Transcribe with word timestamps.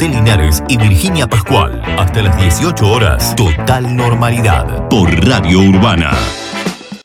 José 0.00 0.14
Linares 0.14 0.62
y 0.66 0.78
Virginia 0.78 1.26
Pascual. 1.26 1.82
Hasta 1.98 2.22
las 2.22 2.34
18 2.40 2.90
horas, 2.90 3.36
total 3.36 3.94
normalidad 3.94 4.88
por 4.88 5.10
Radio 5.28 5.60
Urbana. 5.60 6.12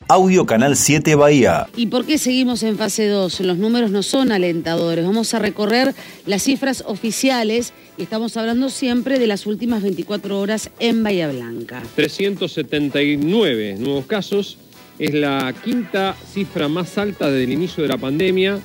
Audio 0.08 0.46
Canal 0.46 0.76
7 0.76 1.14
Bahía. 1.14 1.66
¿Y 1.76 1.88
por 1.88 2.06
qué 2.06 2.16
seguimos 2.16 2.62
en 2.62 2.78
fase 2.78 3.06
2? 3.06 3.40
Los 3.40 3.58
números 3.58 3.90
no 3.90 4.02
son 4.02 4.32
alentadores. 4.32 5.04
Vamos 5.04 5.34
a 5.34 5.38
recorrer 5.40 5.94
las 6.24 6.44
cifras 6.44 6.84
oficiales 6.86 7.74
y 7.98 8.04
estamos 8.04 8.34
hablando 8.38 8.70
siempre 8.70 9.18
de 9.18 9.26
las 9.26 9.44
últimas 9.44 9.82
24 9.82 10.40
horas 10.40 10.70
en 10.78 11.02
Bahía 11.02 11.30
Blanca. 11.30 11.82
379 11.96 13.76
nuevos 13.78 14.06
casos. 14.06 14.56
Es 14.98 15.12
la 15.12 15.54
quinta 15.62 16.16
cifra 16.32 16.68
más 16.68 16.96
alta 16.96 17.30
desde 17.30 17.44
el 17.44 17.52
inicio 17.52 17.82
de 17.82 17.90
la 17.90 17.98
pandemia, 17.98 18.58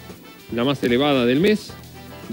la 0.56 0.64
más 0.64 0.82
elevada 0.86 1.26
del 1.26 1.42
mes. 1.42 1.74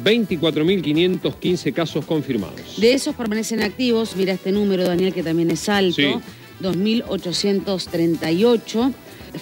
24.515 0.02 1.72
casos 1.72 2.04
confirmados. 2.04 2.78
De 2.78 2.92
esos 2.92 3.14
permanecen 3.14 3.62
activos, 3.62 4.16
mira 4.16 4.32
este 4.32 4.52
número, 4.52 4.84
Daniel, 4.84 5.12
que 5.12 5.22
también 5.22 5.50
es 5.50 5.68
alto. 5.68 5.96
Sí. 5.96 6.14
2.838. 6.62 8.92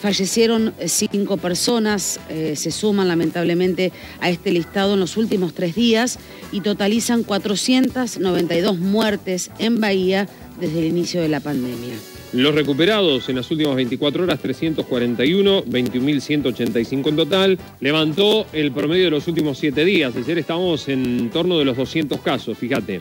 Fallecieron 0.00 0.74
eh, 0.78 0.88
cinco 0.88 1.36
personas, 1.36 2.20
eh, 2.28 2.54
se 2.56 2.70
suman 2.70 3.08
lamentablemente 3.08 3.92
a 4.20 4.30
este 4.30 4.50
listado 4.50 4.94
en 4.94 5.00
los 5.00 5.16
últimos 5.16 5.54
tres 5.54 5.74
días 5.74 6.18
y 6.52 6.60
totalizan 6.60 7.22
492 7.22 8.78
muertes 8.78 9.50
en 9.58 9.80
Bahía 9.80 10.28
desde 10.60 10.80
el 10.80 10.86
inicio 10.86 11.22
de 11.22 11.28
la 11.28 11.40
pandemia. 11.40 11.94
Los 12.32 12.54
recuperados 12.54 13.28
en 13.28 13.36
las 13.36 13.50
últimas 13.50 13.76
24 13.76 14.24
horas, 14.24 14.40
341, 14.40 15.64
21.185 15.64 17.08
en 17.08 17.16
total. 17.16 17.58
Levantó 17.80 18.46
el 18.52 18.72
promedio 18.72 19.04
de 19.04 19.10
los 19.10 19.28
últimos 19.28 19.58
7 19.58 19.84
días. 19.84 20.14
Ayer 20.16 20.38
estábamos 20.38 20.88
en 20.88 21.30
torno 21.30 21.58
de 21.58 21.64
los 21.64 21.76
200 21.76 22.20
casos, 22.20 22.58
fíjate. 22.58 23.00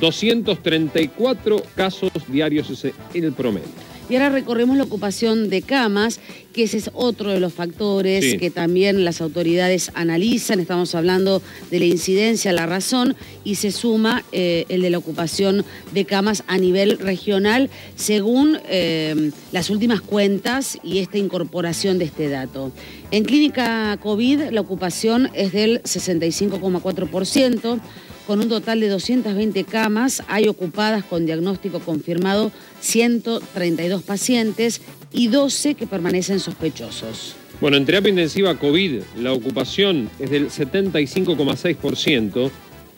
234 0.00 1.62
casos 1.76 2.10
diarios 2.28 2.68
es 2.70 2.92
el 3.14 3.32
promedio. 3.32 3.93
Y 4.08 4.14
ahora 4.16 4.28
recorremos 4.28 4.76
la 4.76 4.84
ocupación 4.84 5.48
de 5.48 5.62
camas, 5.62 6.20
que 6.52 6.64
ese 6.64 6.76
es 6.76 6.90
otro 6.92 7.30
de 7.30 7.40
los 7.40 7.52
factores 7.54 8.24
Sí. 8.32 8.38
que 8.38 8.50
también 8.50 9.04
las 9.04 9.20
autoridades 9.20 9.90
analizan. 9.94 10.60
Estamos 10.60 10.94
hablando 10.94 11.40
de 11.70 11.78
la 11.78 11.86
incidencia, 11.86 12.52
la 12.52 12.66
razón, 12.66 13.16
y 13.44 13.54
se 13.54 13.72
suma 13.72 14.22
eh, 14.30 14.66
el 14.68 14.82
de 14.82 14.90
la 14.90 14.98
ocupación 14.98 15.64
de 15.92 16.04
camas 16.04 16.44
a 16.46 16.58
nivel 16.58 16.98
regional, 16.98 17.70
según 17.96 18.58
eh, 18.68 19.30
las 19.52 19.70
últimas 19.70 20.00
cuentas 20.02 20.78
y 20.84 20.98
esta 20.98 21.16
incorporación 21.18 21.98
de 21.98 22.04
este 22.04 22.28
dato. 22.28 22.72
En 23.10 23.24
clínica 23.24 23.96
COVID, 24.02 24.50
la 24.50 24.60
ocupación 24.60 25.30
es 25.34 25.52
del 25.52 25.82
65,4%. 25.82 27.80
Con 28.26 28.40
un 28.40 28.48
total 28.48 28.80
de 28.80 28.88
220 28.88 29.64
camas, 29.64 30.22
hay 30.28 30.48
ocupadas 30.48 31.04
con 31.04 31.26
diagnóstico 31.26 31.80
confirmado 31.80 32.50
132 32.80 34.02
pacientes 34.02 34.80
y 35.12 35.28
12 35.28 35.74
que 35.74 35.86
permanecen 35.86 36.40
sospechosos. 36.40 37.36
Bueno, 37.60 37.76
en 37.76 37.84
terapia 37.84 38.08
intensiva 38.08 38.58
COVID, 38.58 39.02
la 39.18 39.32
ocupación 39.32 40.08
es 40.18 40.30
del 40.30 40.48
75,6%, 40.48 42.50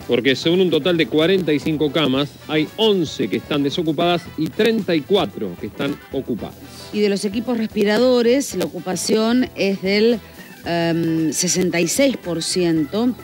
porque 0.07 0.37
según 0.37 0.61
un 0.61 0.71
total 0.71 0.97
de 0.97 1.07
45 1.07 1.91
camas, 1.91 2.31
hay 2.47 2.69
11 2.77 3.29
que 3.29 3.39
están 3.39 3.65
desocupadas 3.65 4.23
y 4.39 4.47
34 4.47 5.57
que 5.61 5.67
están 5.67 5.99
ocupadas. 6.13 6.55
Y 6.93 7.01
de 7.01 7.09
los 7.09 7.25
equipos 7.25 7.59
respiradores, 7.59 8.55
la 8.55 8.65
ocupación 8.65 9.51
es 9.57 9.83
del 9.83 10.21
em, 10.65 11.31
66%, 11.31 13.15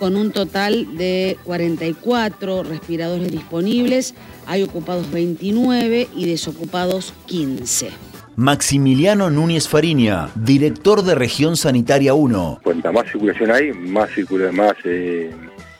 con 0.00 0.16
un 0.16 0.32
total 0.32 0.96
de 0.96 1.36
44 1.44 2.62
respiradores 2.62 3.30
disponibles. 3.30 4.14
Hay 4.46 4.62
ocupados 4.62 5.12
29 5.12 6.08
y 6.16 6.26
desocupados 6.26 7.12
15. 7.26 7.90
Maximiliano 8.34 9.28
Núñez 9.28 9.68
Fariña, 9.68 10.30
director 10.34 11.02
de 11.02 11.14
Región 11.14 11.58
Sanitaria 11.58 12.14
1. 12.14 12.60
Cuanta 12.64 12.90
más 12.90 13.10
circulación 13.12 13.50
hay, 13.50 13.74
más, 13.74 14.08
circula, 14.14 14.50
más 14.50 14.72
eh, 14.84 15.30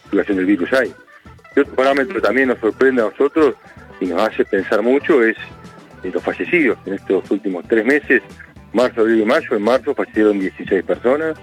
circulación 0.03 0.37
del 0.37 0.47
virus 0.47 0.71
hay. 0.75 0.93
Y 1.57 1.61
otro 1.61 1.75
parámetro 1.75 2.17
que 2.17 2.21
también 2.21 2.49
nos 2.49 2.61
sorprende 2.61 3.01
a 3.01 3.07
nosotros 3.07 3.55
y 4.03 4.07
nos 4.07 4.21
hace 4.21 4.45
pensar 4.45 4.83
mucho 4.83 5.25
es 5.25 5.39
eh, 6.03 6.11
los 6.13 6.23
fallecidos. 6.23 6.77
En 6.85 6.93
estos 6.93 7.31
últimos 7.31 7.67
tres 7.67 7.87
meses, 7.87 8.21
marzo, 8.75 9.01
abril 9.01 9.23
y 9.23 9.25
mayo, 9.25 9.57
en 9.57 9.63
marzo 9.63 9.95
fallecieron 9.95 10.39
16 10.39 10.85
personas, 10.85 11.39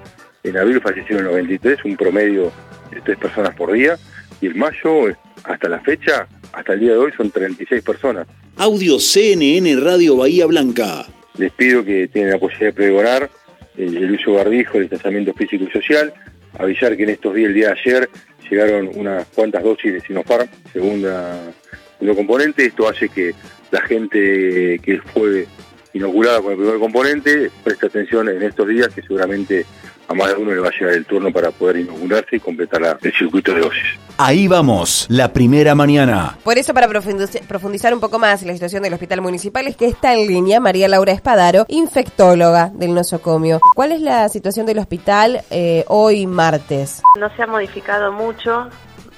en 0.49 0.57
abril 0.57 0.81
fallecieron 0.81 1.25
93, 1.25 1.83
un 1.85 1.97
promedio 1.97 2.51
de 2.91 3.01
3 3.01 3.17
personas 3.17 3.55
por 3.55 3.71
día, 3.71 3.97
y 4.41 4.47
en 4.47 4.57
mayo, 4.57 5.09
eh, 5.09 5.15
hasta 5.43 5.69
la 5.69 5.79
fecha, 5.79 6.27
hasta 6.53 6.73
el 6.73 6.79
día 6.79 6.91
de 6.91 6.97
hoy, 6.97 7.11
son 7.15 7.31
36 7.31 7.81
personas. 7.83 8.27
Audio 8.57 8.99
CNN 8.99 9.75
Radio 9.77 10.17
Bahía 10.17 10.45
Blanca. 10.45 11.05
Les 11.37 11.51
pido 11.51 11.83
que 11.83 12.07
tienen 12.07 12.31
la 12.31 12.39
posibilidad 12.39 12.69
de 12.69 12.73
pregonar 12.73 13.29
el, 13.77 13.97
el 13.97 14.11
uso 14.11 14.31
de 14.31 14.37
barbijo, 14.37 14.77
el 14.77 14.83
distanciamiento 14.83 15.33
físico 15.33 15.65
y 15.65 15.71
social, 15.71 16.13
avisar 16.57 16.97
que 16.97 17.03
en 17.03 17.09
estos 17.09 17.35
días, 17.35 17.49
el 17.49 17.53
día 17.53 17.67
de 17.67 17.79
ayer, 17.79 18.09
llegaron 18.49 18.89
unas 18.95 19.25
cuantas 19.27 19.63
dosis 19.63 19.93
de 19.93 20.01
Sinopharm, 20.01 20.47
segunda, 20.73 21.39
segundo 21.99 22.15
componente. 22.15 22.65
Esto 22.65 22.87
hace 22.87 23.09
que 23.09 23.33
la 23.71 23.81
gente 23.81 24.79
que 24.79 24.99
fue 25.13 25.47
inoculada 25.93 26.41
con 26.41 26.51
el 26.51 26.57
primer 26.57 26.79
componente 26.79 27.51
preste 27.63 27.87
atención 27.87 28.29
en 28.29 28.41
estos 28.43 28.67
días, 28.67 28.89
que 28.89 29.01
seguramente 29.01 29.65
a 30.07 30.13
más 30.13 30.29
de 30.29 30.35
uno 30.35 30.51
le 30.51 30.59
va 30.59 30.69
a 30.69 30.71
llegar 30.71 30.93
el 30.93 31.05
turno 31.05 31.31
para 31.31 31.51
poder 31.51 31.77
inocularse 31.77 32.37
y 32.37 32.39
completar 32.39 32.81
la- 32.81 32.97
el 33.01 33.13
circuito 33.13 33.53
de 33.53 33.61
dosis. 33.61 33.83
Ahí 34.19 34.47
vamos, 34.47 35.05
la 35.09 35.31
primera 35.31 35.75
mañana. 35.75 36.37
Por 36.43 36.57
eso, 36.57 36.73
para 36.73 36.87
profundiz- 36.87 37.45
profundizar 37.47 37.93
un 37.93 37.99
poco 37.99 38.17
más 38.17 38.41
en 38.41 38.47
la 38.47 38.53
situación 38.53 38.81
del 38.81 38.93
Hospital 38.93 39.21
Municipal, 39.21 39.67
es 39.67 39.75
que 39.75 39.85
está 39.87 40.13
en 40.15 40.27
línea 40.27 40.59
María 40.59 40.87
Laura 40.87 41.11
Espadaro, 41.11 41.65
infectóloga 41.67 42.71
del 42.73 42.93
nosocomio. 42.95 43.59
¿Cuál 43.75 43.91
es 43.91 44.01
la 44.01 44.27
situación 44.29 44.65
del 44.65 44.79
hospital 44.79 45.41
eh, 45.51 45.83
hoy 45.87 46.25
martes? 46.25 47.01
No 47.19 47.29
se 47.35 47.43
ha 47.43 47.47
modificado 47.47 48.11
mucho 48.11 48.69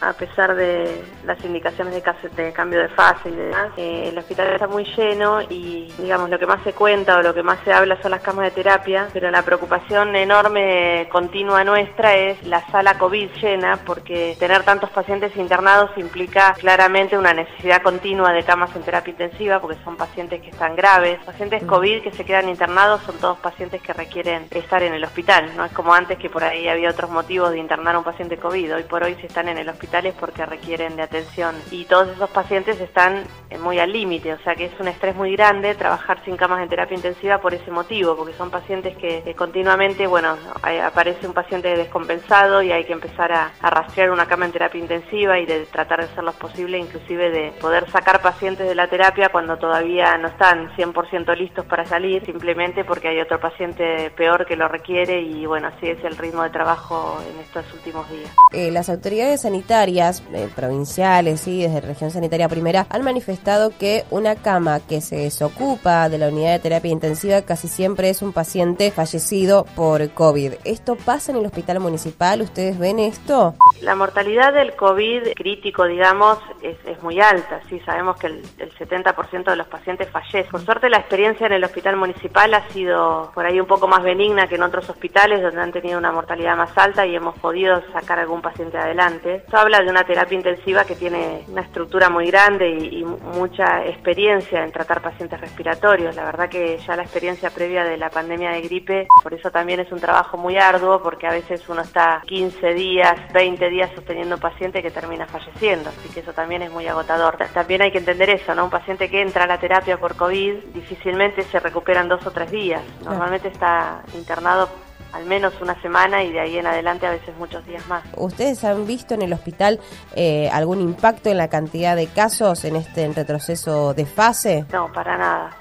a 0.02 0.14
pesar 0.14 0.56
de 0.56 1.04
las 1.26 1.44
indicaciones 1.44 1.94
de, 1.94 2.02
case- 2.02 2.30
de 2.30 2.54
cambio 2.54 2.80
de 2.80 2.88
fase 2.90 3.30
y 3.30 3.36
demás. 3.36 3.72
Eh, 3.78 4.10
el 4.10 4.18
hospital 4.18 4.48
está 4.54 4.68
muy 4.68 4.86
lleno 4.96 5.42
y 5.42 5.92
digamos 5.98 6.30
lo 6.30 6.40
que 6.40 6.46
más 6.46 6.64
se 6.64 6.74
cuenta 6.74 7.18
o 7.18 7.22
lo 7.22 7.34
que 7.34 7.44
más 7.44 7.60
se 7.66 7.74
habla 7.74 8.02
son 8.02 8.12
las 8.12 8.22
camas 8.22 8.46
de 8.46 8.52
terapia, 8.52 9.08
pero 9.12 9.30
la 9.30 9.42
preocupación 9.42 10.16
enorme 10.16 11.08
continua 11.12 11.64
nuestra 11.64 12.16
es 12.16 12.42
la 12.46 12.66
sala 12.72 12.98
COVID 12.98 13.30
llena 13.42 13.78
porque 13.86 14.36
tener 14.40 14.64
tantos 14.64 14.90
pacientes 14.92 15.36
internados 15.36 15.92
implica 15.98 16.54
claramente 16.54 17.18
una 17.18 17.34
necesidad 17.34 17.82
continua 17.82 18.32
de 18.32 18.44
camas 18.44 18.74
en 18.76 18.84
terapia 18.84 19.12
intensiva 19.12 19.60
porque 19.60 19.78
son 19.84 19.98
pacientes 19.98 20.42
que 20.42 20.50
están 20.50 20.76
graves. 20.76 21.20
Pacientes 21.26 21.64
COVID 21.64 22.04
que 22.04 22.12
se 22.12 22.24
quedan 22.24 22.48
internados 22.48 23.02
son 23.04 23.18
todos 23.18 23.38
pacientes 23.40 23.82
que 23.82 23.92
requieren 23.94 24.48
estar 24.52 24.82
en 24.82 24.94
el 24.94 25.04
hospital, 25.04 25.52
no 25.58 25.66
es 25.66 25.72
como 25.74 25.94
antes 25.94 26.18
que 26.18 26.30
por 26.30 26.44
ahí 26.44 26.68
había 26.70 26.90
otros 26.90 27.10
motivos 27.12 27.52
de 27.52 27.58
internar 27.58 27.96
a 27.96 27.98
un 28.00 28.06
paciente 28.06 28.38
COVID. 28.38 28.76
Hoy 28.76 28.84
por 28.84 29.04
hoy 29.04 29.16
si 29.20 29.26
están 29.26 29.50
en 29.50 29.58
el 29.58 29.68
hospital 29.68 29.89
porque 30.20 30.46
requieren 30.46 30.96
de 30.96 31.04
atención 31.04 31.56
y 31.72 31.86
todos 31.86 32.10
esos 32.10 32.30
pacientes 32.30 32.80
están 32.80 33.24
eh, 33.50 33.58
muy 33.58 33.80
al 33.80 33.92
límite, 33.92 34.34
o 34.34 34.40
sea 34.40 34.56
que 34.56 34.66
es 34.66 34.80
un 34.80 34.88
estrés 34.88 35.16
muy 35.16 35.36
grande 35.36 35.74
trabajar 35.74 36.24
sin 36.24 36.38
camas 36.38 36.62
en 36.62 36.70
terapia 36.70 36.96
intensiva 36.96 37.40
por 37.40 37.54
ese 37.54 37.72
motivo, 37.72 38.16
porque 38.16 38.34
son 38.34 38.52
pacientes 38.52 38.96
que 38.98 39.34
continuamente, 39.36 40.06
bueno, 40.06 40.38
aparece 40.84 41.26
un 41.26 41.34
paciente 41.34 41.76
descompensado 41.76 42.62
y 42.62 42.72
hay 42.72 42.86
que 42.86 42.94
empezar 42.94 43.32
a, 43.32 43.52
a 43.62 43.70
rastrear 43.70 44.12
una 44.12 44.28
cama 44.28 44.46
en 44.46 44.52
terapia 44.52 44.80
intensiva 44.80 45.40
y 45.40 45.46
de 45.46 45.66
tratar 45.66 46.00
de 46.00 46.06
hacer 46.06 46.24
lo 46.24 46.34
posible, 46.34 46.78
inclusive 46.78 47.32
de 47.32 47.52
poder 47.60 47.90
sacar 47.90 48.22
pacientes 48.22 48.68
de 48.68 48.76
la 48.76 48.88
terapia 48.88 49.30
cuando 49.30 49.58
todavía 49.58 50.18
no 50.18 50.28
están 50.28 50.70
100% 50.76 51.36
listos 51.36 51.66
para 51.66 51.86
salir, 51.86 52.24
simplemente 52.26 52.84
porque 52.84 53.08
hay 53.08 53.20
otro 53.20 53.40
paciente 53.40 54.12
peor 54.12 54.46
que 54.46 54.56
lo 54.56 54.68
requiere 54.68 55.22
y 55.22 55.46
bueno, 55.46 55.70
así 55.70 55.88
es 55.88 56.04
el 56.04 56.16
ritmo 56.16 56.44
de 56.44 56.52
trabajo 56.52 57.18
en 57.28 57.40
estos 57.40 57.66
últimos 57.74 58.10
días. 58.12 58.30
Eh, 58.54 58.72
las 58.72 58.90
autoridades 58.90 59.42
sanitarias 59.42 59.79
eh, 59.88 60.50
provinciales 60.54 61.48
y 61.48 61.64
desde 61.64 61.80
Región 61.80 62.12
Sanitaria 62.12 62.50
Primera 62.50 62.86
han 62.90 63.02
manifestado 63.02 63.72
que 63.78 64.04
una 64.10 64.36
cama 64.36 64.82
que 64.82 65.00
se 65.00 65.16
desocupa 65.16 66.10
de 66.10 66.18
la 66.18 66.28
unidad 66.28 66.52
de 66.52 66.60
terapia 66.60 66.92
intensiva 66.92 67.44
casi 67.44 67.70
siempre 67.70 68.10
es 68.10 68.22
un 68.22 68.34
paciente 68.34 68.92
fallecido 68.92 69.66
por 69.78 70.10
COVID. 70.10 70.56
¿Esto 70.66 70.98
pasa 70.98 71.32
en 71.32 71.38
el 71.38 71.46
hospital 71.46 71.80
municipal? 71.80 72.42
¿Ustedes 72.42 72.78
ven 72.78 73.00
esto? 73.00 73.56
La 73.82 73.96
mortalidad 73.96 74.54
del 74.54 74.76
COVID 74.76 75.34
crítico, 75.34 75.86
digamos, 75.86 76.38
es, 76.62 76.78
muy 77.02 77.22
alta. 77.22 77.62
Sí, 77.70 77.80
sabemos 77.86 78.18
que 78.18 78.28
el, 78.28 78.44
el 78.58 78.74
70% 78.74 79.46
de 79.46 79.56
los 79.56 79.68
pacientes 79.68 80.10
fallecen. 80.10 80.52
Por 80.52 80.66
suerte, 80.66 80.90
la 80.90 80.98
experiencia 80.98 81.48
en 81.48 81.54
el 81.54 81.64
hospital 81.64 81.96
municipal 81.96 82.54
ha 82.54 82.68
sido 82.70 83.32
por 83.34 83.46
ahí 83.46 83.58
un 83.58 83.68
poco 83.68 83.88
más 83.88 84.04
benigna 84.04 84.48
que 84.48 84.56
en 84.56 84.64
otros 84.64 84.90
hospitales 84.90 85.42
donde 85.42 85.62
han 85.62 85.72
tenido 85.72 85.98
una 85.98 86.12
mortalidad 86.12 86.58
más 86.58 86.78
alta 86.78 87.06
y 87.06 87.16
hemos 87.16 87.40
podido 87.40 87.82
sacar 87.94 88.20
algún 88.20 88.42
paciente 88.42 88.78
adelante. 88.78 89.46
Habla 89.70 89.84
de 89.84 89.92
una 89.92 90.04
terapia 90.04 90.36
intensiva 90.36 90.84
que 90.84 90.96
tiene 90.96 91.46
una 91.48 91.62
estructura 91.62 92.10
muy 92.10 92.26
grande 92.26 92.68
y, 92.70 93.04
mucha 93.04 93.86
experiencia 93.86 94.64
en 94.64 94.72
tratar 94.72 95.02
pacientes 95.02 95.40
respiratorios. 95.40 96.16
La 96.16 96.26
verdad 96.26 96.50
que 96.50 96.80
ya 96.80 96.96
la 96.96 97.04
experiencia 97.04 97.52
previa 97.52 97.84
de 97.84 97.98
la 97.98 98.10
pandemia 98.10 98.52
de 98.52 98.62
gripe, 98.62 99.08
por 99.22 99.34
eso 99.34 99.52
también 99.52 99.80
es 99.80 99.92
un 99.92 100.00
trabajo 100.00 100.38
muy 100.38 100.58
arduo, 100.58 101.02
porque 101.02 101.28
a 101.28 101.32
veces 101.32 101.64
uno 101.70 101.82
está 101.82 102.22
15 102.26 102.74
días, 102.74 103.16
20 103.32 103.70
días 103.70 103.92
sosteniendo 103.94 104.36
un 104.36 104.42
paciente 104.42 104.82
que 104.82 104.90
termina 104.90 105.28
falleciendo, 105.28 105.90
así 105.90 106.10
que 106.10 106.22
eso 106.22 106.34
también 106.34 106.64
es 106.64 106.72
muy 106.72 106.88
agotador. 106.88 107.38
También 107.54 107.84
hay 107.84 107.92
que 107.92 108.00
entender 108.00 108.32
eso, 108.32 108.56
¿no? 108.56 108.66
Un 108.66 108.72
paciente 108.72 109.10
que 109.10 109.22
entra 109.22 109.44
a 109.44 109.48
la 109.48 109.60
terapia 109.60 109.98
por 109.98 110.16
COVID 110.16 110.56
difícilmente 110.74 111.44
se 111.44 111.60
recupera 111.60 112.02
en 112.02 112.10
dos 112.10 112.26
o 112.26 112.32
tres 112.32 112.50
días. 112.50 112.82
Normalmente 113.06 113.50
está 113.50 114.02
internado 114.16 114.68
al 115.14 115.26
menos 115.26 115.54
una 115.62 115.80
semana 115.82 116.24
y 116.24 116.32
de 116.32 116.40
ahí 116.40 116.58
en 116.58 116.68
adelante 116.68 117.06
a 117.06 117.12
veces 117.12 117.36
muchos 117.38 117.66
días 117.66 117.86
más. 117.88 118.04
¿Ustedes 118.16 118.64
han 118.64 118.86
visto 118.86 119.14
en 119.14 119.22
el 119.22 119.34
hospital 119.34 119.80
eh, 120.16 120.50
algún 120.52 120.82
impacto 120.82 121.30
en 121.30 121.38
la 121.38 121.48
cantidad 121.48 121.96
de 121.96 122.08
casos 122.08 122.64
en 122.66 122.76
este 122.76 123.08
retroceso 123.14 123.94
de 123.94 124.06
fase? 124.06 124.66
No, 124.72 124.92
para 124.92 125.18
nada. 125.18 125.52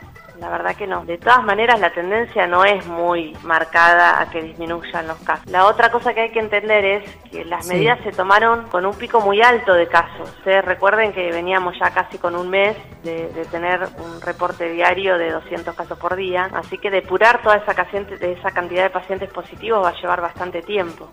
La 0.41 0.49
verdad 0.51 0.77
que 0.77 0.87
no. 0.87 1.05
De 1.05 1.19
todas 1.19 1.43
maneras, 1.45 1.81
la 1.81 1.91
tendencia 1.91 2.47
no 2.47 2.65
es 2.65 2.87
muy 2.87 3.37
marcada 3.43 4.21
a 4.21 4.31
que 4.31 4.43
disminuyan 4.43 5.07
los 5.07 5.19
casos. 5.19 5.47
La 5.51 5.67
otra 5.67 5.91
cosa 5.91 6.15
que 6.15 6.21
hay 6.21 6.31
que 6.31 6.39
entender 6.39 6.85
es 6.85 7.17
que 7.31 7.45
las 7.45 7.67
medidas 7.67 7.99
se 8.05 8.13
tomaron 8.13 8.69
con 8.69 8.87
un 8.87 8.95
pico 8.95 9.21
muy 9.21 9.43
alto 9.43 9.75
de 9.75 9.89
casos. 9.89 10.29
Ustedes 10.39 10.65
recuerden 10.65 11.13
que 11.13 11.31
veníamos 11.33 11.75
ya 11.79 11.91
casi 11.91 12.19
con 12.19 12.37
un 12.37 12.49
mes 12.51 12.77
de, 13.03 13.29
tener 13.51 13.81
un 13.99 14.21
reporte 14.21 14.71
diario 14.71 15.19
de 15.19 15.31
200 15.31 15.75
casos 15.75 15.99
por 15.99 16.17
día, 16.17 16.51
así 16.53 16.79
que 16.79 16.91
depurar 16.91 17.43
toda 17.43 17.57
esa, 17.57 17.75
de 17.75 18.33
esa 18.33 18.51
cantidad 18.51 18.85
de 18.85 18.91
pacientes 18.91 19.31
positivos 19.31 19.85
va 19.85 19.91
a 19.91 20.01
llevar 20.01 20.21
bastante 20.21 20.63
tiempo. 20.63 21.11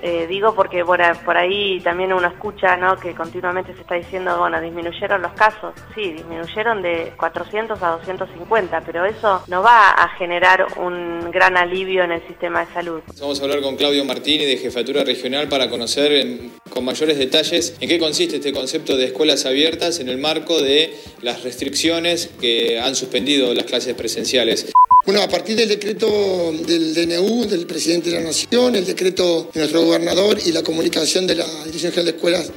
Eh, 0.00 0.26
digo 0.28 0.54
porque 0.54 0.84
por, 0.84 1.00
por, 1.24 1.36
ahí 1.36 1.80
también 1.80 2.12
uno 2.12 2.28
escucha 2.28 2.76
¿no? 2.76 2.96
que 2.96 3.14
continuamente 3.14 3.74
se 3.74 3.80
está 3.80 3.96
diciendo, 3.96 4.38
bueno, 4.38 4.60
disminuyeron 4.60 5.20
los 5.22 5.32
casos. 5.32 5.74
Sí, 5.94 6.12
disminuyeron 6.12 6.82
de 6.82 7.12
400 7.16 7.82
a 7.82 7.90
250, 7.90 8.37
pero 8.84 9.04
eso 9.04 9.42
no 9.48 9.62
va 9.62 9.90
a 9.90 10.08
generar 10.16 10.66
un 10.78 11.30
gran 11.30 11.56
alivio 11.56 12.04
en 12.04 12.12
el 12.12 12.26
sistema 12.26 12.64
de 12.64 12.72
salud. 12.72 13.00
Vamos 13.20 13.40
a 13.40 13.44
hablar 13.44 13.60
con 13.60 13.76
Claudio 13.76 14.04
Martini 14.04 14.44
de 14.44 14.56
Jefatura 14.56 15.04
Regional 15.04 15.48
para 15.48 15.68
conocer 15.68 16.26
con 16.70 16.84
mayores 16.84 17.18
detalles 17.18 17.74
en 17.80 17.88
qué 17.88 17.98
consiste 17.98 18.36
este 18.36 18.52
concepto 18.52 18.96
de 18.96 19.06
escuelas 19.06 19.46
abiertas 19.46 20.00
en 20.00 20.08
el 20.08 20.18
marco 20.18 20.60
de 20.60 20.94
las 21.22 21.42
restricciones 21.42 22.30
que 22.40 22.80
han 22.80 22.94
suspendido 22.94 23.52
las 23.54 23.64
clases 23.64 23.94
presenciales. 23.94 24.72
Bueno, 25.04 25.22
a 25.22 25.28
partir 25.28 25.56
del 25.56 25.68
decreto 25.68 26.06
del 26.52 26.94
DNU, 26.94 27.46
del 27.46 27.66
presidente 27.66 28.10
de 28.10 28.20
la 28.20 28.26
Nación, 28.26 28.76
el 28.76 28.84
decreto 28.84 29.48
de 29.54 29.60
nuestro 29.60 29.82
gobernador 29.82 30.38
y 30.44 30.52
la 30.52 30.62
comunicación 30.62 31.26
de 31.26 31.36
la 31.36 31.46
Dirección 31.64 31.92
General 31.92 32.04
de 32.04 32.16
Escuelas 32.16 32.52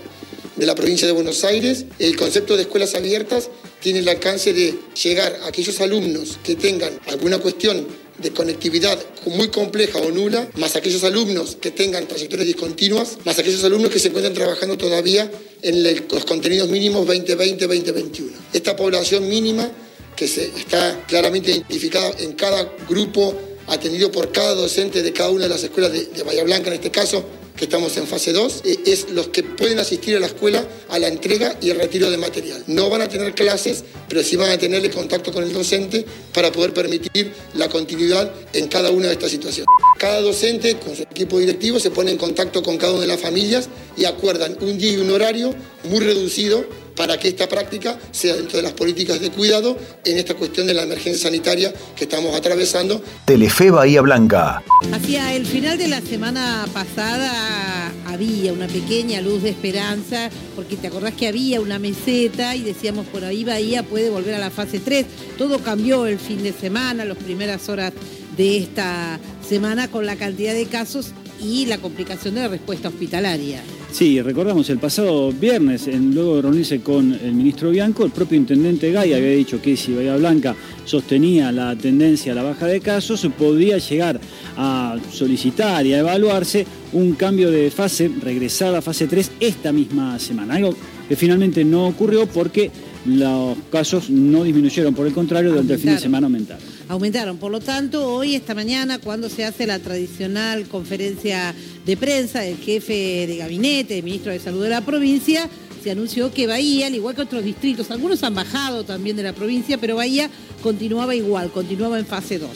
de 0.62 0.68
la 0.68 0.76
provincia 0.76 1.08
de 1.08 1.14
Buenos 1.14 1.44
Aires, 1.44 1.86
el 1.98 2.16
concepto 2.16 2.56
de 2.56 2.62
escuelas 2.62 2.94
abiertas 2.94 3.50
tiene 3.80 3.98
el 3.98 4.08
alcance 4.08 4.54
de 4.54 4.78
llegar 5.04 5.40
a 5.42 5.48
aquellos 5.48 5.82
alumnos 5.82 6.38
que 6.44 6.56
tengan 6.56 7.00
alguna 7.08 7.40
cuestión 7.40 7.88
de 8.20 8.30
conectividad 8.30 9.04
muy 9.26 9.48
compleja 9.48 9.98
o 9.98 10.12
nula, 10.12 10.48
más 10.58 10.76
aquellos 10.76 11.04
alumnos 11.04 11.58
que 11.60 11.72
tengan 11.72 12.08
trayectorias 12.08 12.46
discontinuas, 12.46 13.18
más 13.26 13.40
aquellos 13.40 13.64
alumnos 13.64 13.90
que 13.90 13.98
se 13.98 14.10
encuentran 14.10 14.36
trabajando 14.36 14.78
todavía 14.78 15.32
en 15.64 15.84
los 15.84 16.26
contenidos 16.26 16.70
mínimos 16.70 17.08
2020-2021. 17.08 18.30
Esta 18.54 18.76
población 18.76 19.28
mínima 19.28 19.68
que 20.16 20.28
se 20.28 20.44
está 20.46 21.06
claramente 21.08 21.50
identificada 21.50 22.12
en 22.20 22.34
cada 22.34 22.72
grupo 22.88 23.36
atendido 23.66 24.12
por 24.12 24.32
cada 24.32 24.54
docente 24.54 25.02
de 25.02 25.12
cada 25.12 25.32
una 25.32 25.46
de 25.46 25.50
las 25.50 25.64
escuelas 25.64 25.92
de, 25.92 26.06
de 26.06 26.22
Bahía 26.22 26.44
Blanca 26.44 26.68
en 26.68 26.76
este 26.76 26.92
caso, 26.92 27.26
estamos 27.62 27.96
en 27.98 28.08
fase 28.08 28.34
2, 28.34 28.62
eh, 28.66 28.80
es 28.86 29.12
los 29.12 29.28
que 29.30 29.44
pueden 29.44 29.80
asistir 29.80 30.16
a 30.18 30.20
la 30.20 30.28
escuela 30.28 30.66
a 30.90 31.00
la 31.00 31.08
entrega 31.08 31.56
y 31.62 31.70
el 31.70 31.78
retiro 31.78 32.10
de 32.10 32.18
material. 32.18 32.64
No 32.68 32.90
van 32.90 33.02
a 33.02 33.08
tener 33.08 33.34
clases, 33.34 33.84
pero 34.10 34.24
sí 34.24 34.36
van 34.36 34.52
a 34.52 34.58
tener 34.58 34.84
el 34.84 34.92
contacto 34.92 35.32
con 35.32 35.44
el 35.44 35.54
docente 35.54 36.06
para 36.34 36.52
poder 36.52 36.74
permitir 36.74 37.32
la 37.54 37.70
continuidad 37.70 38.32
en 38.54 38.68
cada 38.68 38.92
una 38.92 39.08
de 39.08 39.14
estas 39.14 39.32
situaciones. 39.32 39.68
Cada 39.98 40.22
docente 40.22 40.78
con 40.78 40.96
su 40.96 41.04
equipo 41.04 41.40
directivo 41.40 41.80
se 41.80 41.92
pone 41.92 42.12
en 42.12 42.18
contacto 42.18 42.64
con 42.64 42.78
cada 42.78 42.94
una 42.94 43.02
de 43.02 43.08
las 43.08 43.22
familias 43.22 43.70
y 43.96 44.06
acuerdan 44.06 44.58
un 44.62 44.78
día 44.78 44.94
y 44.94 44.98
un 44.98 45.12
horario 45.12 45.54
muy 45.84 46.00
reducido 46.00 46.66
para 46.96 47.18
que 47.18 47.28
esta 47.28 47.48
práctica 47.48 47.98
sea 48.12 48.36
dentro 48.36 48.58
de 48.58 48.64
las 48.64 48.74
políticas 48.74 49.20
de 49.20 49.32
cuidado 49.32 49.78
en 50.06 50.18
esta 50.18 50.36
cuestión 50.36 50.68
de 50.68 50.74
la 50.74 50.84
emergencia 50.84 51.30
sanitaria 51.30 51.74
que 51.96 52.06
estamos 52.06 52.36
atravesando. 52.36 53.02
Telefe 53.26 53.72
Bahía 53.72 54.02
Blanca. 54.02 54.64
Hacia 54.92 55.34
el 55.34 55.46
final 55.46 55.78
de 55.78 55.88
la 55.88 56.02
semana 56.02 56.66
pasada 56.74 57.92
había 58.06 58.54
una 58.54 58.68
pequeña 58.68 59.22
luz 59.22 59.44
de 59.44 59.50
esperanza, 59.50 60.30
porque 60.56 60.76
te 60.76 60.88
acordás 60.88 61.14
que 61.14 61.28
había 61.28 61.62
una 61.62 61.80
meseta 61.80 62.56
y 62.56 62.62
decíamos 62.62 63.06
por 63.08 63.24
ahí 63.24 63.44
Bahía 63.44 63.84
puede 63.84 64.10
volver 64.10 64.36
a 64.36 64.40
la 64.40 64.50
fase 64.50 64.80
3. 64.80 65.06
Todo 65.38 65.60
cambió 65.60 66.06
el 66.06 66.20
fin 66.20 66.44
de 66.44 66.54
semana, 66.54 67.06
las 67.06 67.18
primeras 67.18 67.70
horas 67.70 67.94
de 68.38 68.58
esta 68.58 69.20
semana 69.48 69.90
con 69.90 70.06
la 70.06 70.16
cantidad 70.16 70.54
de 70.54 70.66
casos 70.66 71.12
y 71.42 71.66
la 71.66 71.78
complicación 71.78 72.36
de 72.36 72.42
la 72.42 72.48
respuesta 72.48 72.90
hospitalaria. 72.90 73.64
Sí, 73.92 74.22
recordamos 74.22 74.70
el 74.70 74.80
pasado 74.80 75.34
viernes, 75.34 75.86
en, 75.88 76.16
luego 76.16 76.38
de 76.38 76.42
reunirse 76.44 76.80
con 76.80 77.14
el 77.14 77.34
ministro 77.34 77.72
Bianco, 77.72 78.06
el 78.06 78.12
propio 78.12 78.38
intendente 78.38 78.90
Gay 78.90 79.14
había 79.14 79.32
dicho 79.32 79.62
que 79.62 79.76
si 79.76 79.94
Bahía 79.94 80.16
Blanca 80.16 80.56
sostenía 80.86 81.52
la 81.52 81.76
tendencia 81.76 82.32
a 82.32 82.36
la 82.36 82.44
baja 82.44 82.68
de 82.68 82.80
casos, 82.80 83.28
podría 83.38 83.78
llegar 83.80 84.20
a 84.56 84.98
solicitar 85.12 85.86
y 85.86 85.94
a 85.94 86.00
evaluarse 86.00 86.66
un 86.94 87.14
cambio 87.14 87.52
de 87.52 87.70
fase, 87.70 88.10
regresar 88.22 88.74
a 88.74 88.82
fase 88.82 89.08
3 89.08 89.32
esta 89.42 89.74
misma 89.74 90.18
semana. 90.20 90.56
Algo 90.56 90.74
que 91.10 91.18
finalmente 91.18 91.66
no 91.66 91.88
ocurrió 91.88 92.28
porque 92.28 92.72
los 93.06 93.58
casos 93.70 94.10
no 94.10 94.46
disminuyeron, 94.46 94.96
por 94.96 95.06
el 95.06 95.14
contrario, 95.14 95.52
durante 95.52 95.74
el 95.74 95.80
fin 95.80 95.92
de 95.92 96.00
semana 96.00 96.28
aumentaron. 96.28 96.71
Aumentaron, 96.92 97.38
por 97.38 97.54
lo 97.54 97.62
tanto, 97.62 98.06
hoy, 98.06 98.36
esta 98.36 98.54
mañana, 98.54 99.00
cuando 99.00 99.30
se 99.30 99.46
hace 99.46 99.66
la 99.66 99.80
tradicional 99.80 100.68
conferencia 100.68 101.56
de 101.86 101.96
prensa 101.96 102.42
del 102.42 102.58
jefe 102.58 103.26
de 103.28 103.38
gabinete, 103.38 104.00
el 104.00 104.04
ministro 104.04 104.34
de 104.34 104.40
Salud 104.40 104.62
de 104.62 104.72
la 104.72 104.82
provincia, 104.82 105.48
se 105.82 105.92
anunció 105.92 106.34
que 106.34 106.48
Bahía, 106.48 106.88
al 106.88 106.96
igual 106.96 107.16
que 107.16 107.22
otros 107.22 107.46
distritos, 107.46 107.92
algunos 107.92 108.22
han 108.24 108.36
bajado 108.36 108.84
también 108.84 109.16
de 109.16 109.24
la 109.24 109.32
provincia, 109.32 109.78
pero 109.78 109.96
Bahía 109.96 110.30
continuaba 110.62 111.16
igual, 111.16 111.50
continuaba 111.52 111.98
en 111.98 112.06
fase 112.06 112.40
2. 112.40 112.50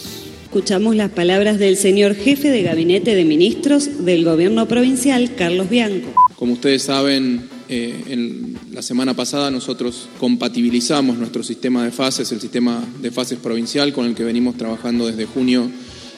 Escuchamos 0.44 0.98
las 0.98 1.12
palabras 1.12 1.58
del 1.58 1.78
señor 1.78 2.14
jefe 2.14 2.50
de 2.50 2.62
gabinete 2.62 3.16
de 3.16 3.24
ministros 3.24 4.04
del 4.04 4.26
gobierno 4.26 4.68
provincial, 4.68 5.34
Carlos 5.36 5.70
Bianco. 5.70 6.14
Como 6.36 6.52
ustedes 6.52 6.84
saben, 6.84 7.55
eh, 7.70 8.04
en 8.08 8.58
la 8.72 8.82
semana 8.82 9.14
pasada 9.14 9.52
nosotros 9.52 10.08
compatibilizamos 10.20 11.18
nuestro 11.18 11.44
sistema 11.44 11.84
de 11.84 11.92
fases, 11.92 12.32
el 12.32 12.42
sistema 12.42 12.84
de 13.02 13.12
fases 13.12 13.40
provincial 13.40 13.94
con 13.94 14.06
el 14.06 14.16
que 14.16 14.24
venimos 14.24 14.58
trabajando 14.58 15.08
desde 15.08 15.26
junio 15.26 15.70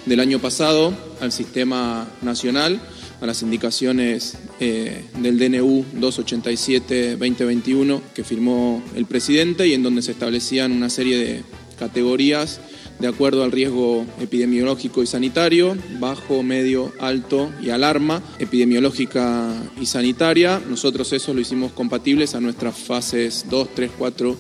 del 0.05 0.19
año 0.19 0.39
pasado, 0.39 0.93
al 1.21 1.31
sistema 1.31 2.07
nacional 2.21 2.79
a 3.21 3.25
las 3.25 3.41
indicaciones 3.41 4.37
eh, 4.59 5.05
del 5.19 5.39
DNU 5.39 5.85
287-2021 5.99 8.01
que 8.13 8.23
firmó 8.23 8.83
el 8.95 9.05
presidente 9.05 9.67
y 9.67 9.73
en 9.73 9.83
donde 9.83 10.01
se 10.01 10.11
establecían 10.11 10.71
una 10.71 10.89
serie 10.89 11.17
de 11.17 11.43
categorías 11.79 12.59
de 12.99 13.07
acuerdo 13.07 13.43
al 13.43 13.51
riesgo 13.51 14.05
epidemiológico 14.19 15.03
y 15.03 15.07
sanitario, 15.07 15.77
bajo, 15.99 16.43
medio, 16.43 16.91
alto 16.99 17.51
y 17.61 17.69
alarma 17.69 18.21
epidemiológica 18.39 19.53
y 19.79 19.85
sanitaria. 19.85 20.61
Nosotros 20.67 21.13
eso 21.13 21.33
lo 21.33 21.41
hicimos 21.41 21.71
compatibles 21.71 22.35
a 22.35 22.41
nuestras 22.41 22.77
fases 22.77 23.45
2, 23.49 23.69
3, 23.75 23.91
4 23.97 24.37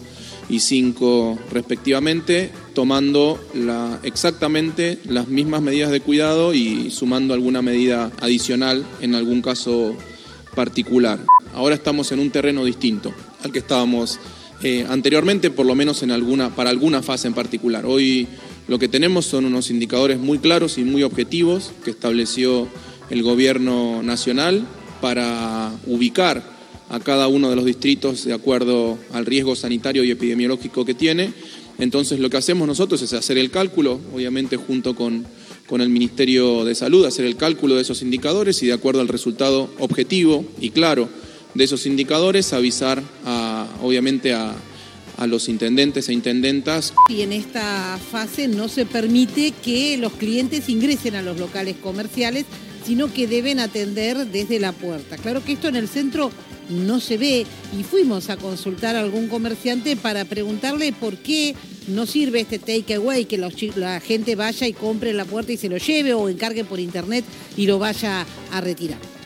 y 0.49 0.59
5 0.59 1.39
respectivamente, 1.51 2.51
tomando 2.73 3.39
exactamente 4.03 4.97
las 5.05 5.27
mismas 5.27 5.61
medidas 5.61 5.91
de 5.91 6.01
cuidado 6.01 6.53
y 6.53 6.89
sumando 6.89 7.33
alguna 7.33 7.61
medida 7.61 8.11
adicional 8.21 8.85
en 9.01 9.15
algún 9.15 9.41
caso 9.41 9.95
particular. 10.55 11.19
Ahora 11.53 11.75
estamos 11.75 12.11
en 12.11 12.19
un 12.19 12.31
terreno 12.31 12.63
distinto 12.65 13.13
al 13.43 13.51
que 13.51 13.59
estábamos 13.59 14.19
eh, 14.63 14.85
anteriormente, 14.89 15.51
por 15.51 15.65
lo 15.65 15.75
menos 15.75 16.01
en 16.01 16.11
alguna, 16.11 16.55
para 16.55 16.71
alguna 16.71 17.03
fase 17.03 17.27
en 17.27 17.35
particular. 17.35 17.85
Hoy 17.85 18.27
lo 18.67 18.79
que 18.79 18.87
tenemos 18.87 19.25
son 19.25 19.45
unos 19.45 19.69
indicadores 19.69 20.19
muy 20.19 20.39
claros 20.39 20.77
y 20.77 20.83
muy 20.83 21.03
objetivos 21.03 21.71
que 21.85 21.91
estableció 21.91 22.67
el 23.09 23.23
gobierno 23.23 24.03
nacional 24.03 24.65
para 25.01 25.71
ubicar 25.85 26.43
a 26.89 26.99
cada 26.99 27.27
uno 27.27 27.49
de 27.49 27.55
los 27.55 27.65
distritos 27.65 28.25
de 28.25 28.33
acuerdo 28.33 28.97
al 29.13 29.25
riesgo 29.25 29.55
sanitario 29.55 30.03
y 30.03 30.11
epidemiológico 30.11 30.85
que 30.85 30.93
tiene. 30.93 31.33
Entonces 31.79 32.19
lo 32.19 32.29
que 32.29 32.37
hacemos 32.37 32.67
nosotros 32.67 33.01
es 33.01 33.13
hacer 33.13 33.37
el 33.37 33.51
cálculo, 33.51 33.99
obviamente 34.13 34.57
junto 34.57 34.95
con, 34.95 35.25
con 35.67 35.81
el 35.81 35.89
Ministerio 35.89 36.65
de 36.65 36.75
Salud, 36.75 37.05
hacer 37.05 37.25
el 37.25 37.37
cálculo 37.37 37.75
de 37.75 37.81
esos 37.81 38.01
indicadores 38.01 38.61
y 38.63 38.67
de 38.67 38.73
acuerdo 38.73 39.01
al 39.01 39.07
resultado 39.07 39.69
objetivo 39.79 40.45
y 40.59 40.71
claro 40.71 41.07
de 41.53 41.63
esos 41.63 41.85
indicadores 41.85 42.53
avisar 42.53 43.01
a, 43.25 43.67
obviamente 43.81 44.33
a, 44.33 44.55
a 45.17 45.27
los 45.27 45.49
intendentes 45.49 46.09
e 46.09 46.13
intendentas. 46.13 46.93
Y 47.09 47.21
en 47.21 47.33
esta 47.33 47.99
fase 48.11 48.47
no 48.47 48.67
se 48.67 48.85
permite 48.85 49.51
que 49.51 49.97
los 49.97 50.13
clientes 50.13 50.69
ingresen 50.69 51.15
a 51.15 51.21
los 51.21 51.39
locales 51.39 51.75
comerciales, 51.77 52.45
sino 52.85 53.11
que 53.11 53.27
deben 53.27 53.59
atender 53.59 54.27
desde 54.27 54.59
la 54.59 54.71
puerta. 54.71 55.17
Claro 55.17 55.43
que 55.43 55.53
esto 55.53 55.67
en 55.67 55.75
el 55.75 55.87
centro 55.87 56.31
no 56.69 56.99
se 56.99 57.17
ve 57.17 57.45
y 57.77 57.83
fuimos 57.83 58.29
a 58.29 58.37
consultar 58.37 58.95
a 58.95 59.01
algún 59.01 59.27
comerciante 59.27 59.95
para 59.95 60.25
preguntarle 60.25 60.93
por 60.93 61.17
qué 61.17 61.55
no 61.87 62.05
sirve 62.05 62.41
este 62.41 62.59
takeaway, 62.59 63.25
que 63.25 63.37
la 63.37 63.99
gente 63.99 64.35
vaya 64.35 64.67
y 64.67 64.73
compre 64.73 65.11
en 65.11 65.17
la 65.17 65.25
puerta 65.25 65.53
y 65.53 65.57
se 65.57 65.69
lo 65.69 65.77
lleve 65.77 66.13
o 66.13 66.29
encargue 66.29 66.63
por 66.63 66.79
internet 66.79 67.23
y 67.55 67.65
lo 67.65 67.79
vaya 67.79 68.25
a 68.51 68.61
retirar. 68.61 69.16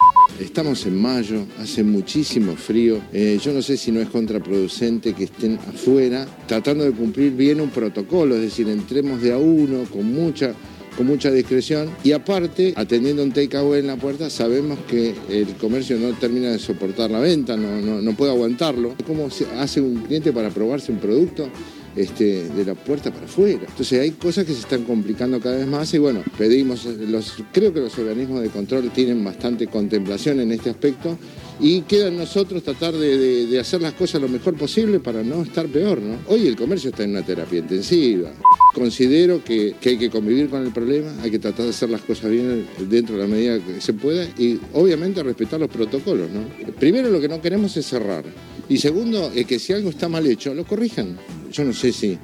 Estamos 0.41 0.87
en 0.87 0.99
mayo, 0.99 1.45
hace 1.59 1.83
muchísimo 1.83 2.55
frío. 2.55 2.99
Eh, 3.13 3.39
yo 3.39 3.53
no 3.53 3.61
sé 3.61 3.77
si 3.77 3.91
no 3.91 4.01
es 4.01 4.09
contraproducente 4.09 5.13
que 5.13 5.25
estén 5.25 5.59
afuera 5.69 6.25
tratando 6.47 6.83
de 6.83 6.93
cumplir 6.93 7.33
bien 7.33 7.61
un 7.61 7.69
protocolo, 7.69 8.35
es 8.35 8.41
decir, 8.41 8.67
entremos 8.67 9.21
de 9.21 9.33
a 9.33 9.37
uno 9.37 9.83
con 9.83 10.11
mucha 10.11 10.53
con 10.97 11.05
mucha 11.05 11.31
discreción 11.31 11.89
y 12.03 12.11
aparte, 12.11 12.73
atendiendo 12.75 13.23
un 13.23 13.31
takeaway 13.31 13.79
en 13.79 13.87
la 13.87 13.97
puerta, 13.97 14.29
sabemos 14.29 14.79
que 14.89 15.13
el 15.29 15.55
comercio 15.55 15.97
no 15.97 16.11
termina 16.13 16.49
de 16.49 16.59
soportar 16.59 17.11
la 17.11 17.19
venta, 17.19 17.55
no, 17.55 18.01
no, 18.01 18.13
puede 18.17 18.31
aguantarlo. 18.31 18.95
¿Cómo 19.05 19.29
hace 19.59 19.79
un 19.79 20.01
cliente 20.01 20.33
para 20.33 20.49
probarse 20.49 20.91
un 20.91 20.97
producto? 20.97 21.47
Este, 21.93 22.47
de 22.47 22.63
la 22.63 22.73
puerta 22.73 23.11
para 23.11 23.25
afuera. 23.25 23.65
Entonces 23.67 23.99
hay 23.99 24.11
cosas 24.11 24.45
que 24.45 24.53
se 24.53 24.61
están 24.61 24.85
complicando 24.85 25.41
cada 25.41 25.57
vez 25.57 25.67
más 25.67 25.93
y 25.93 25.97
bueno, 25.97 26.23
pedimos, 26.37 26.85
los, 26.85 27.35
creo 27.51 27.73
que 27.73 27.81
los 27.81 27.97
organismos 27.99 28.41
de 28.41 28.47
control 28.47 28.89
tienen 28.91 29.21
bastante 29.21 29.67
contemplación 29.67 30.39
en 30.39 30.53
este 30.53 30.69
aspecto 30.69 31.17
y 31.59 31.81
queda 31.81 32.07
en 32.07 32.17
nosotros 32.17 32.63
tratar 32.63 32.93
de, 32.93 33.59
hacer 33.59 33.81
las 33.81 33.91
cosas 33.91 34.21
lo 34.21 34.29
mejor 34.29 34.53
posible 34.55 35.01
para 35.01 35.21
no 35.21 35.43
estar 35.43 35.67
peor. 35.67 36.01
¿no? 36.01 36.15
Hoy 36.27 36.47
el 36.47 36.55
comercio 36.55 36.91
está 36.91 37.03
en 37.03 37.09
una 37.09 37.25
terapia 37.25 37.59
intensiva. 37.59 38.31
Considero 38.73 39.43
que, 39.43 39.75
hay 39.85 39.97
que 39.97 40.09
convivir 40.09 40.49
con 40.49 40.65
el 40.65 40.71
problema, 40.71 41.11
hay 41.21 41.29
que 41.29 41.39
tratar 41.39 41.65
de 41.65 41.71
hacer 41.71 41.89
las 41.89 42.01
cosas 42.03 42.31
bien 42.31 42.67
dentro 42.89 43.17
de 43.17 43.23
la 43.23 43.27
medida 43.27 43.59
que 43.59 43.81
se 43.81 43.91
pueda 43.91 44.23
y 44.37 44.57
obviamente 44.71 45.21
respetar 45.23 45.59
los 45.59 45.69
protocolos. 45.69 46.29
¿no? 46.31 46.71
Primero 46.79 47.09
lo 47.09 47.19
que 47.19 47.27
no 47.27 47.41
queremos 47.41 47.75
es 47.75 47.85
cerrar 47.85 48.23
y 48.69 48.77
segundo 48.77 49.29
es 49.35 49.45
que 49.45 49.59
si 49.59 49.73
algo 49.73 49.89
está 49.89 50.07
mal 50.07 50.25
hecho, 50.25 50.53
lo 50.53 50.63
corrijan. 50.63 51.17
Yo 51.51 51.63
no 51.63 51.73
sé 51.73 51.91
si 51.91 52.17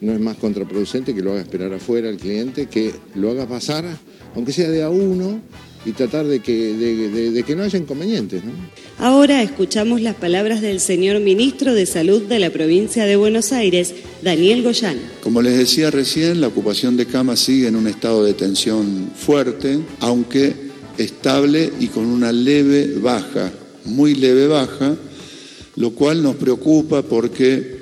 no 0.00 0.12
es 0.12 0.20
más 0.20 0.36
contraproducente 0.36 1.14
que 1.14 1.22
lo 1.22 1.32
haga 1.32 1.40
esperar 1.40 1.72
afuera 1.72 2.08
el 2.08 2.18
cliente, 2.18 2.66
que 2.66 2.92
lo 3.14 3.30
haga 3.30 3.48
pasar, 3.48 3.84
aunque 4.34 4.52
sea 4.52 4.68
de 4.68 4.82
a 4.82 4.90
uno, 4.90 5.40
y 5.86 5.92
tratar 5.92 6.26
de 6.26 6.40
que, 6.40 6.74
de, 6.74 7.42
que 7.42 7.56
no 7.56 7.62
haya 7.62 7.78
inconvenientes. 7.78 8.42
Ahora 8.98 9.42
escuchamos 9.42 10.00
las 10.00 10.14
palabras 10.14 10.60
del 10.62 10.80
señor 10.80 11.20
ministro 11.20 11.74
de 11.74 11.86
Salud 11.86 12.22
de 12.22 12.38
la 12.38 12.50
provincia 12.50 13.04
de 13.04 13.16
Buenos 13.16 13.52
Aires, 13.52 13.94
Daniel 14.22 14.62
Goyán. 14.62 14.98
Como 15.22 15.42
les 15.42 15.58
decía 15.58 15.90
recién, 15.90 16.40
la 16.40 16.48
ocupación 16.48 16.96
de 16.96 17.06
camas 17.06 17.40
sigue 17.40 17.68
en 17.68 17.76
un 17.76 17.86
estado 17.86 18.24
de 18.24 18.34
tensión 18.34 19.10
fuerte, 19.14 19.78
aunque 20.00 20.54
estable 20.96 21.70
y 21.80 21.88
con 21.88 22.06
una 22.06 22.32
leve 22.32 22.94
baja, 22.98 23.52
muy 23.84 24.14
leve 24.14 24.46
baja, 24.46 24.96
lo 25.76 25.90
cual 25.90 26.22
nos 26.22 26.36
preocupa 26.36 27.02
porque 27.02 27.73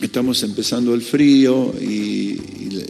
estamos 0.00 0.42
empezando 0.42 0.94
el 0.94 1.02
frío 1.02 1.74
y, 1.80 2.40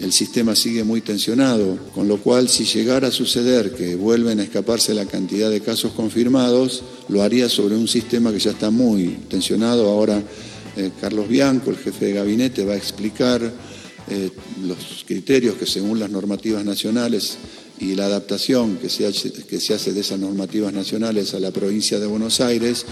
el 0.03 0.13
sistema 0.13 0.57
sigue 0.57 0.85
muy 0.85 1.03
tensionado, 1.03 1.77
con 1.95 2.09
lo 2.09 2.19
cual 2.19 2.49
si 2.49 2.65
llegara 2.65 3.09
a 3.09 3.11
suceder 3.11 3.75
que 3.75 3.95
vuelven 3.95 4.41
a 4.41 4.45
escaparse 4.45 4.95
la 4.95 5.05
cantidad 5.05 5.51
de 5.51 5.61
casos 5.61 5.93
confirmados, 5.93 6.83
lo 7.09 7.23
haría 7.23 7.49
sobre 7.49 7.77
un 7.77 7.89
sistema 7.89 8.33
que 8.33 8.39
ya 8.39 8.53
está 8.53 8.71
muy 8.71 9.19
tensionado. 9.29 9.89
Ahora 9.89 10.23
eh, 10.77 10.91
Carlos 10.99 11.29
Bianco, 11.29 11.71
el 11.71 11.77
jefe 11.77 12.07
de 12.07 12.13
gabinete, 12.15 12.65
va 12.65 12.73
a 12.73 12.77
explicar 12.77 13.53
eh, 14.11 14.31
los 14.67 15.05
criterios 15.07 15.57
que 15.57 15.67
según 15.67 15.99
las 15.99 16.11
normativas 16.11 16.65
nacionales 16.65 17.37
y 17.81 17.95
la 17.95 18.07
adaptación 18.07 18.77
que 18.77 18.89
se, 18.89 19.07
hace, 19.07 19.33
que 19.33 19.61
se 19.61 19.75
hace 19.75 19.93
de 19.93 20.01
esas 20.01 20.19
normativas 20.19 20.73
nacionales 20.73 21.35
a 21.35 21.41
la 21.41 21.51
provincia 21.51 21.99
de 21.99 22.07
Buenos 22.07 22.41
Aires, 22.41 22.87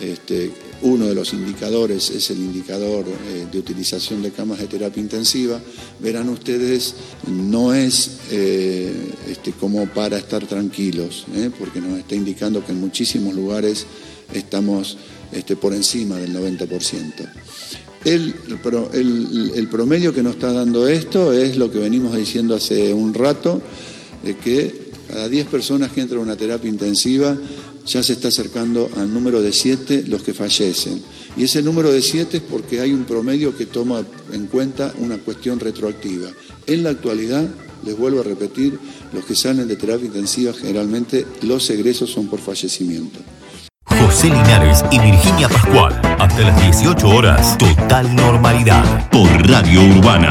este, 0.00 0.50
uno 0.82 1.06
de 1.06 1.14
los 1.14 1.34
indicadores 1.34 2.10
es 2.10 2.30
el 2.30 2.38
indicador 2.38 3.04
eh, 3.06 3.46
de 3.50 3.58
utilización 3.58 4.22
de 4.22 4.30
camas 4.30 4.58
de 4.58 4.66
terapia 4.66 5.00
intensiva. 5.00 5.60
Verán 6.00 6.28
ustedes, 6.30 6.94
no 7.26 7.74
es 7.74 8.18
eh, 8.30 8.92
este, 9.28 9.52
como 9.52 9.86
para 9.86 10.16
estar 10.16 10.46
tranquilos, 10.46 11.26
¿eh? 11.34 11.50
porque 11.58 11.80
nos 11.80 11.98
está 11.98 12.14
indicando 12.14 12.64
que 12.64 12.72
en 12.72 12.80
muchísimos 12.80 13.34
lugares 13.34 13.86
estamos 14.32 14.96
este, 15.32 15.56
por 15.56 15.74
encima 15.74 16.16
del 16.16 16.34
90%. 16.34 17.28
El, 18.02 18.34
el, 19.54 19.68
promedio 19.68 20.14
que 20.14 20.22
nos 20.22 20.36
está 20.36 20.54
dando 20.54 20.88
esto 20.88 21.34
es 21.34 21.58
lo 21.58 21.70
que 21.70 21.78
venimos 21.78 22.16
diciendo 22.16 22.54
hace 22.54 22.94
un 22.94 23.12
rato, 23.12 23.60
de 24.22 24.36
que 24.36 24.90
cada 25.08 25.28
10 25.28 25.46
personas 25.46 25.90
que 25.92 26.00
entran 26.00 26.20
a 26.20 26.24
una 26.24 26.36
terapia 26.36 26.70
intensiva 26.70 27.36
ya 27.86 28.02
se 28.02 28.12
está 28.12 28.28
acercando 28.28 28.88
al 28.96 29.12
número 29.12 29.42
de 29.42 29.52
siete 29.52 30.04
los 30.06 30.22
que 30.22 30.34
fallecen. 30.34 31.02
Y 31.36 31.44
ese 31.44 31.62
número 31.62 31.90
de 31.90 32.02
siete 32.02 32.38
es 32.38 32.42
porque 32.42 32.80
hay 32.80 32.92
un 32.92 33.04
promedio 33.04 33.56
que 33.56 33.66
toma 33.66 34.04
en 34.32 34.46
cuenta 34.46 34.92
una 34.98 35.18
cuestión 35.18 35.60
retroactiva. 35.60 36.28
En 36.66 36.82
la 36.82 36.90
actualidad, 36.90 37.48
les 37.84 37.96
vuelvo 37.96 38.20
a 38.20 38.24
repetir, 38.24 38.78
los 39.12 39.24
que 39.24 39.34
salen 39.34 39.66
de 39.66 39.76
terapia 39.76 40.06
intensiva 40.06 40.52
generalmente 40.52 41.26
los 41.42 41.68
egresos 41.70 42.10
son 42.10 42.28
por 42.28 42.40
fallecimiento. 42.40 43.18
José 43.86 44.26
Linares 44.28 44.84
y 44.90 44.98
Virginia 44.98 45.48
Pascual, 45.48 46.00
hasta 46.18 46.40
las 46.40 46.62
18 46.62 47.08
horas, 47.08 47.58
total 47.58 48.14
normalidad, 48.14 49.10
por 49.10 49.28
Radio 49.48 49.82
Urbana. 49.82 50.30